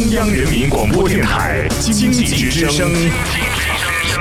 [0.00, 2.90] 中央人民广播电台经济之声，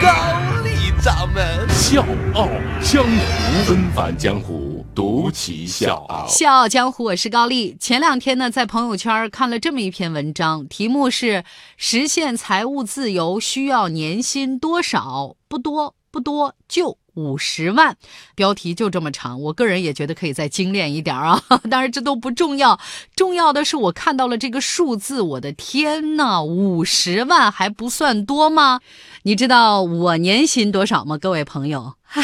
[0.02, 2.50] 高丽掌门笑傲
[2.82, 6.28] 江湖，恩返江湖，独骑笑傲。
[6.28, 7.78] 笑傲江湖，我是高丽。
[7.80, 11.46] 前两天呢，在朋友圈看了这么一篇文章，题目是
[11.78, 15.38] “实现财务自由需要年薪多少？
[15.48, 16.98] 不多，不多，就”。
[17.16, 17.98] 五十万，
[18.34, 21.44] 标题就这么长，我个人也觉得可以再精炼一点啊。
[21.70, 22.80] 当然这都不重要，
[23.14, 28.80] 重要的是我看到了这个数字，我的天呐，五十万还不算多吗？
[29.24, 31.18] 你知道我年薪多少吗？
[31.18, 32.24] 各位朋友，唉，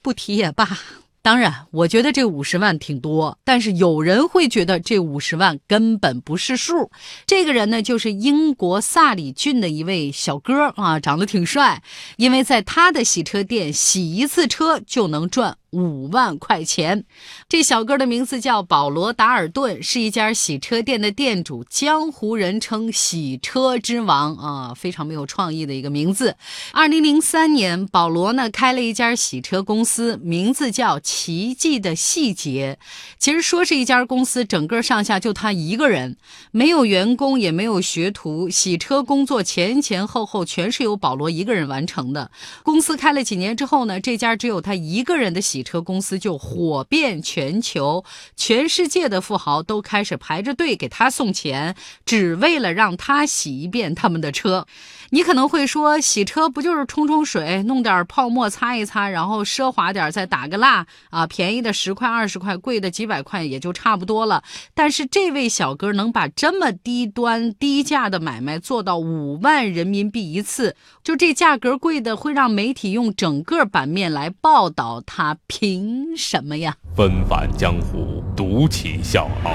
[0.00, 0.78] 不提也罢。
[1.22, 6.90] 当然，我觉得这五十万挺多，但是有人会觉得这五十万根本不是数。
[7.26, 11.82] 这个人呢，就是英国萨里郡的一位小哥啊，长得挺帅，
[12.16, 15.58] 因为在他的洗车店洗一次车就能赚。
[15.70, 17.04] 五万块钱，
[17.48, 26.34] 这小哥的名字叫保罗·达尔顿，是一家洗车店的店主，江湖人称“洗车之王”啊，非常没有创意的一个名字。
[26.72, 32.80] 二零零三年，保罗呢开了一家洗车公司，名字叫“奇迹的细节”。
[33.18, 36.16] 其实说是一家公司，整个上下就他一个人，
[36.50, 42.32] 没有员工，也没有学徒，洗车工作前前后后全是由保罗一个人完成的。
[42.64, 45.59] 公司开了几年之后呢，这家只有他一个人的洗。
[45.60, 48.02] 洗车公司就火遍全球，
[48.34, 54.66] 全世界的富豪都开始排着队给他送钱，只为了让他洗一遍他们的车。
[55.10, 61.26] 你可能会说，洗车不就是冲冲水，弄点泡沫擦一擦，然后奢华点再打个蜡啊？
[61.26, 64.42] 便宜的十块二十块，贵的几百块也就差不多了。
[64.72, 76.76] 但是这位小哥能把这么低端低价的买卖做到五万人民币一次，就这价格贵的会让媒体用整个版面来报道他，凭什么呀？
[76.94, 79.50] 纷繁江湖，独起笑傲，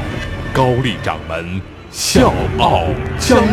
[0.54, 2.84] 高丽掌门笑傲
[3.18, 3.46] 江湖。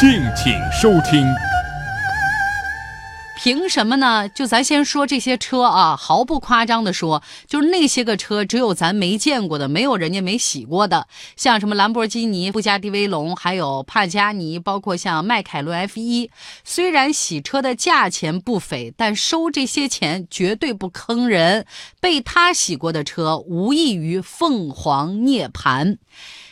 [0.00, 1.24] 敬请收听。
[3.48, 4.28] 凭什么呢？
[4.28, 16.30] 就咱先说这些车啊，毫不夸张的说，就是那些个车，只有咱没见过的，没有人家没洗过的，像什么兰博基尼、布加迪威龙，还有帕加尼，包括像迈凯伦 F 一。
[16.62, 21.64] 虽然洗车的价钱不菲，但收这些钱绝对不坑人。
[22.02, 25.96] 被他洗过的车，无异于凤凰涅槃。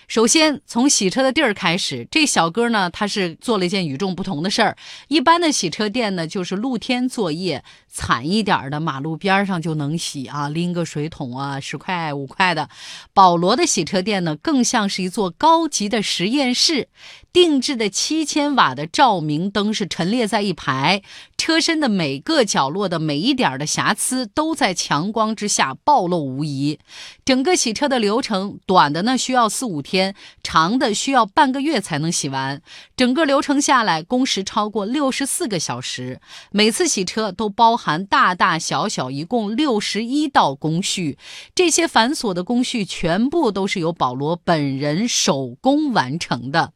[0.08, 4.76] 首先从洗车的地儿开始，这小哥呢，他是做了一件与众不同的事儿。
[5.08, 12.68] 一般的洗车店呢，就是露天作业，惨一点儿的马路边上就能洗啊，拎个水桶啊，十块五块的。
[13.12, 16.88] 保罗的洗车店呢，更像是一座高级的实验室。
[17.36, 21.02] 定制的七千瓦的照明灯是陈列在一排，
[21.36, 26.78] 车身的每个角落的每一点的瑕疵都在强光之下暴露无遗。
[27.26, 32.62] 整个洗车的流程，短的呢需要四五天，长的需要半个月才能洗完。
[32.96, 36.22] 整个流程下来，工时超过六十四个小时。
[36.50, 41.18] 每次洗车都包含大大小小一共六十一道工序，
[41.54, 46.72] 这些繁琐的工序全部都是由保罗本人手工完成的。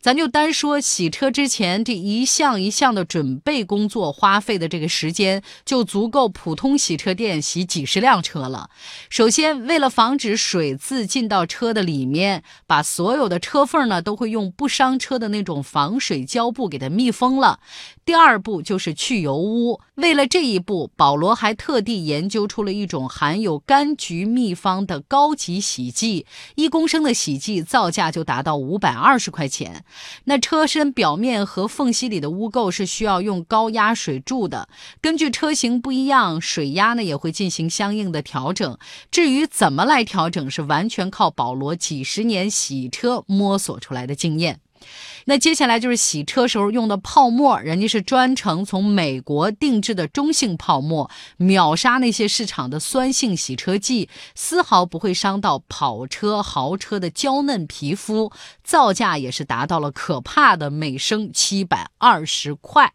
[0.00, 8.70] 咱就单说洗车之前这一项一项的准备工作，花费的这个时间就足够普通洗车店洗几十辆车了。
[9.10, 17.58] 首先，为了防止水渍进到车的里面，把所有的车缝呢都会用不伤车的那种防水胶布给它密封了。
[18.04, 26.24] 第二步就是去油污，为了这一步，保罗还特地研究出了一种含有柑橘秘方的高级洗剂，
[26.54, 29.82] 一公升的洗剂造价就达到五百二十块块钱。
[30.24, 34.68] 那车身表面和缝隙里的污垢是需要用高压水注的，
[35.00, 38.76] 根据车型不一样，水压呢也会进行相应的调整。
[39.10, 44.60] 至于怎么来调整，是完全靠保罗几十年洗车摸索出来的经验。
[45.24, 58.32] 那接下来就是洗车时候用的泡沫，人家是专程从美国定制的中性泡沫，秒杀那些市场的酸性洗车剂，丝毫不会伤到跑车、豪车的娇嫩皮肤，
[58.64, 62.94] 造价也是达到了可怕的每升七百二十块。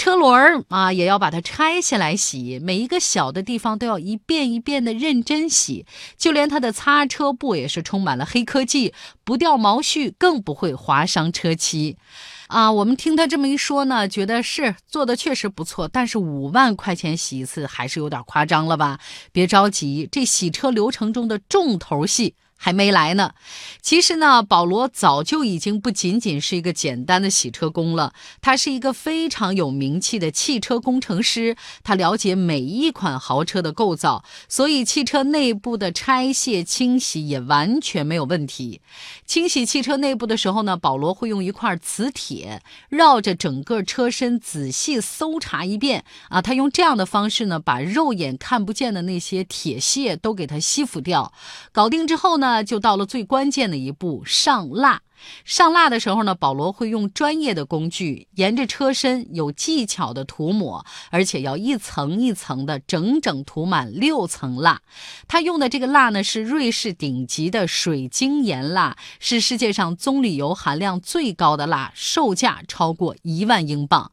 [0.00, 5.84] 车轮儿啊，也要把它拆下来洗，每一个小的地方都要一遍一遍的认真洗，
[6.16, 8.94] 就连它的擦车布也是充满了黑科技，
[9.24, 11.98] 不掉毛絮，更不会划伤车漆。
[12.46, 18.98] 啊，我们听他这么一说呢，觉得是做的确实不错，但是五万块钱洗一次还是有点夸张了吧？
[19.32, 22.34] 别着急，这洗车流程中的重头戏。
[22.62, 23.32] 还没来呢。
[23.80, 28.12] 其实呢，保罗早就已经不仅仅是一个简单的洗车工了，
[28.42, 31.56] 他是一个非常有名气的汽车工程师。
[31.82, 38.82] 他了解每一款豪车的构造，所以汽车内部的拆卸清洗也完全没有问题。
[39.24, 42.60] 清洗汽车内部的时候呢，保罗会用一块磁铁
[42.90, 51.32] 绕着整个车身仔细搜查一遍啊，他用这样的方式呢，把肉眼看不见的那些铁屑都给它吸附掉。
[51.72, 55.02] 搞定之后呢，那就到了最关键的一步——上蜡。
[55.44, 64.80] 上蜡的时候呢，保罗会用专业的工具，沿着车身有技巧的涂抹，而且要一层一层的整整涂满六层蜡。
[65.28, 74.10] 他用的这个蜡呢，是瑞士顶级的水晶岩蜡，是世界上棕榈油含量最高的蜡，售价超过一万英镑。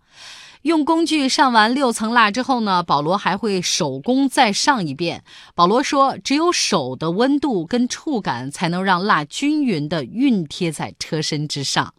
[0.67, 5.23] 用工具上完六层蜡之后呢，保罗还会手工再上一遍。
[5.55, 11.93] 保罗说，只有手的温度跟触感才能让蜡均匀的熨贴在车身之上。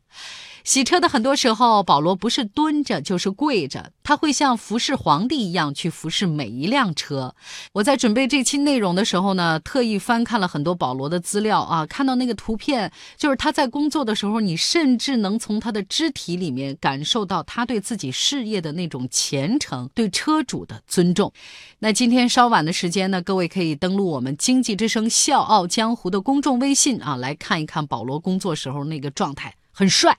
[0.69, 7.35] 洗车的很多时候，保罗不是蹲着就是跪着，他会像服侍皇帝一样去服侍每一辆车。
[7.73, 21.33] 我在准备这期内容的时候呢，特意翻看了很多保罗的资料啊，看到那个图片，就是他在工作的时候，你甚至能从他的肢体里面感受到他对自己事业的那种虔诚，对车主的尊重。
[21.79, 30.15] 那今天稍晚的时间呢，各位可以登录我们经济之声笑傲江湖的公众微信啊，来看一看保罗工作时候那个状态，很帅。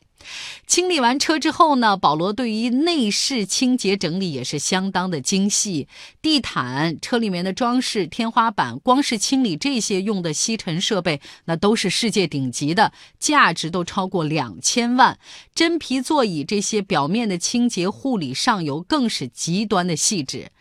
[0.68, 5.88] 清理完车之后呢，保罗对于内饰清洁整理也是相当的精细。
[6.22, 15.18] 地毯、车里面的装饰、天花板，光是清理这些用的吸尘设备，那都是世界顶级的，价值都超过两千万。
[15.56, 20.52] 真皮座椅这些表面的清洁护理上游更是极端的细致。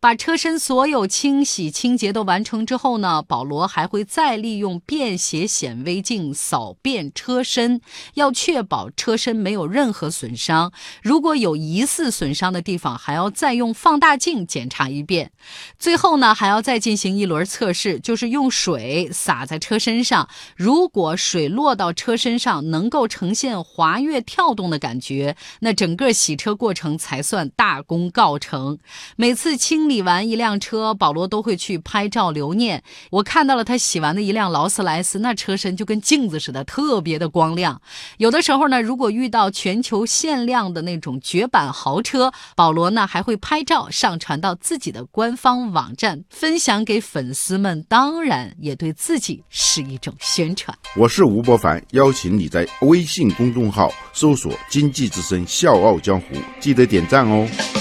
[0.00, 7.82] 把车身所有清洗清洁都完成之后呢，保罗还会再利用便携显微镜扫遍车身，
[8.14, 9.07] 要确保车。
[9.08, 10.70] 车身没有任何损伤，
[11.02, 15.30] 如果有疑似损伤的地方，还要再用放大镜检查一遍。
[15.78, 20.28] 最后呢，还要再进行一轮测试，就是用水洒在车身上，
[20.58, 28.78] 如果水落到车身上能够呈现滑跃跳动的感觉，那整个洗车过程才算大功告成。
[29.16, 32.82] 每次清理完一辆车，保罗都会去拍照留念。
[33.12, 37.80] 我看到了他洗完的一辆劳斯莱斯，那车身就跟镜子似的，特别的光亮。
[38.18, 47.80] 有的时候呢，如如果遇到全球限量的那种绝版豪车，保罗呢还会拍照上传到自己的官方网站，分享给粉丝们。
[47.88, 50.76] 当然，也对自己是一种宣传。
[50.96, 57.77] 我是吴伯凡，邀请你在微信公众号搜索“经济之声笑傲江湖”，记得点赞哦。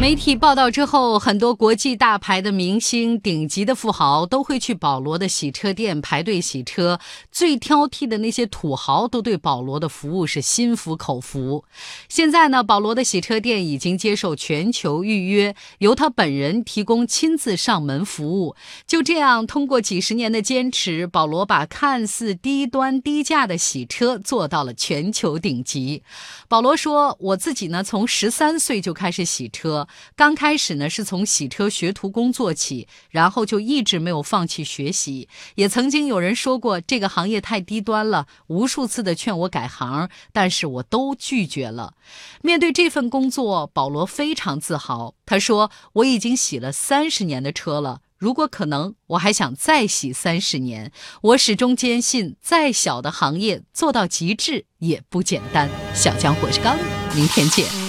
[0.00, 7.00] 媒体报道之后，很多国际大牌的明星、顶级的富豪都会去保罗的洗车店排队洗车。
[7.32, 11.64] 最挑剔的那些土豪都对保罗的服务是心服口服。
[12.08, 18.54] 现在呢，保罗的洗车店已经接受全球预约，由他本人提供亲自上门服务。
[18.86, 26.04] 就这样，通过几十年的坚持，保罗把看似低端低价的洗车做到了全球顶级。
[26.46, 29.86] 保罗说：“我自己呢，从十三岁就开始洗车。”
[30.16, 35.28] 刚开始呢，是从洗车学徒工做起，然后就一直没有放弃学习。
[35.54, 41.94] 也曾经有人说过这个行业太低端了，无数次的劝我改行，但是我都拒绝了。
[42.42, 45.14] 面对这份工作，保罗非常自豪。
[45.26, 50.90] 他说：“我已经洗了三十年的车了，如果可能，我还想再洗三十年。
[51.20, 56.78] 我始终坚信，再小的行业做到极致也不简单。”小江，我是刚
[57.14, 57.87] 明天见。